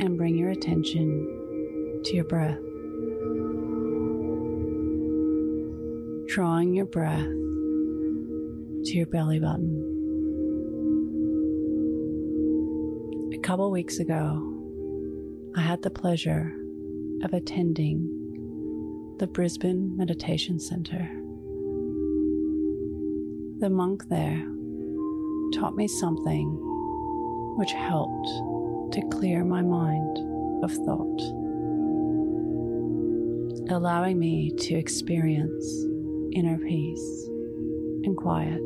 [0.00, 2.58] and bring your attention to your breath.
[6.26, 7.26] Drawing your breath
[8.84, 9.86] to your belly button.
[13.34, 14.46] A couple weeks ago,
[15.54, 16.54] I had the pleasure
[17.22, 21.10] of attending the Brisbane Meditation Center.
[23.58, 24.46] The monk there
[25.52, 26.48] taught me something
[27.58, 28.28] which helped
[28.92, 30.18] to clear my mind
[30.64, 31.20] of thought,
[33.70, 35.86] allowing me to experience
[36.32, 37.28] inner peace
[38.04, 38.60] and quiet.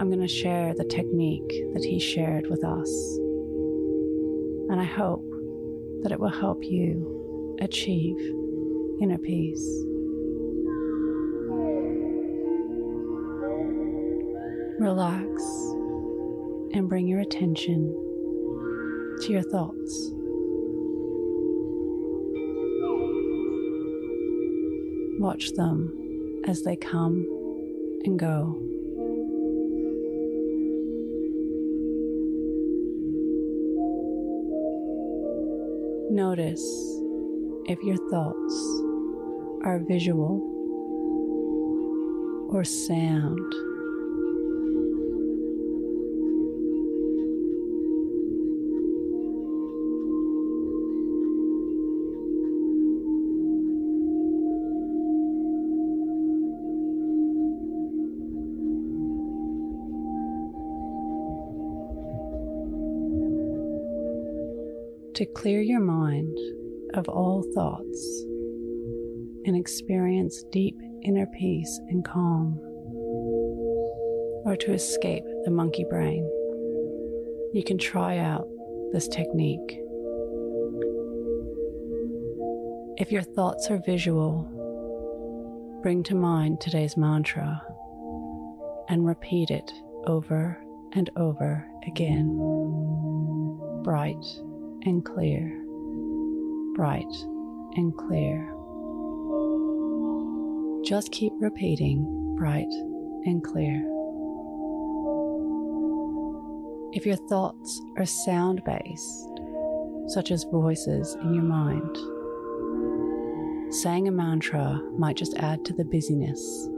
[0.00, 2.90] I'm going to share the technique that he shared with us,
[4.70, 5.28] and I hope
[6.02, 8.16] that it will help you achieve
[9.00, 9.84] inner peace.
[14.80, 15.42] Relax
[16.72, 17.92] and bring your attention
[19.20, 20.10] to your thoughts.
[25.20, 27.26] Watch them as they come
[28.04, 28.58] and go.
[36.10, 36.62] Notice
[37.66, 38.82] if your thoughts
[39.64, 40.48] are visual
[42.50, 43.71] or sound.
[65.14, 66.38] To clear your mind
[66.94, 68.24] of all thoughts
[69.44, 72.58] and experience deep inner peace and calm,
[74.44, 76.24] or to escape the monkey brain,
[77.52, 78.48] you can try out
[78.92, 79.78] this technique.
[82.96, 84.48] If your thoughts are visual,
[85.82, 87.60] bring to mind today's mantra
[88.88, 89.70] and repeat it
[90.06, 90.62] over
[90.92, 92.38] and over again.
[93.82, 94.24] Bright
[94.84, 95.62] and clear,
[96.74, 97.12] bright
[97.74, 98.52] and clear.
[100.84, 102.72] Just keep repeating bright
[103.24, 103.88] and clear.
[106.92, 109.28] If your thoughts are sound based,
[110.08, 111.96] such as voices in your mind,
[113.72, 116.68] saying a mantra might just add to the busyness.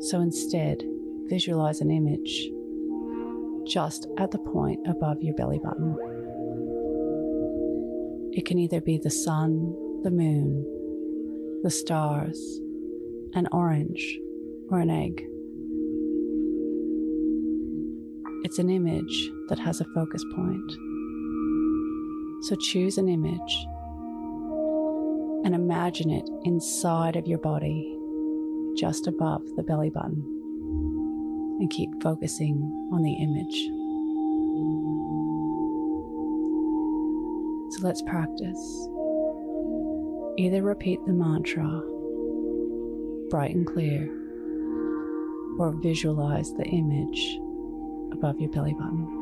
[0.00, 0.82] So instead,
[1.28, 2.48] visualize an image
[3.66, 5.96] just at the point above your belly button.
[8.34, 10.64] It can either be the sun, the moon,
[11.62, 12.60] the stars,
[13.34, 14.18] an orange,
[14.70, 15.22] or an egg.
[18.44, 20.72] It's an image that has a focus point.
[22.44, 23.66] So choose an image
[25.44, 27.94] and imagine it inside of your body,
[28.78, 30.22] just above the belly button,
[31.60, 32.56] and keep focusing
[32.92, 33.81] on the image.
[37.72, 38.88] So let's practice.
[40.36, 41.82] Either repeat the mantra,
[43.30, 44.10] bright and clear,
[45.58, 47.38] or visualize the image
[48.12, 49.21] above your belly button.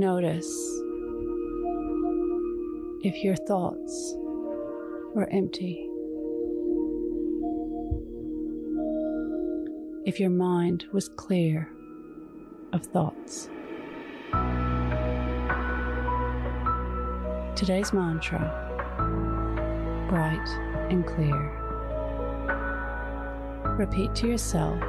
[0.00, 0.50] Notice
[3.02, 4.14] if your thoughts
[5.14, 5.86] were empty.
[10.06, 11.70] If your mind was clear
[12.72, 13.50] of thoughts.
[17.54, 18.40] Today's mantra
[20.08, 20.48] bright
[20.88, 21.58] and clear.
[23.76, 24.82] Repeat to yourself,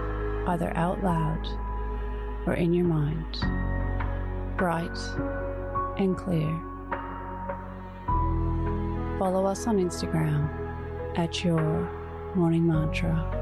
[0.47, 1.45] either out loud
[2.47, 3.70] or in your mind
[4.57, 4.97] bright
[5.97, 6.49] and clear.
[9.19, 10.49] Follow us on Instagram
[11.17, 11.89] at your
[12.35, 13.40] morning mantra.